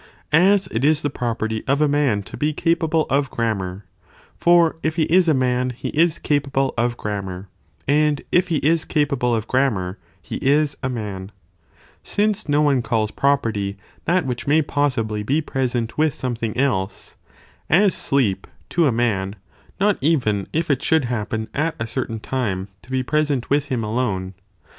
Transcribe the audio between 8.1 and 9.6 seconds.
if he is capable of